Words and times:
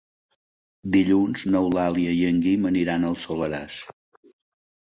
Dilluns 0.95 1.43
n'Eulàlia 1.55 2.15
i 2.21 2.25
en 2.31 2.41
Guim 2.47 2.67
aniran 2.73 3.07
al 3.13 3.21
Soleràs. 3.29 3.79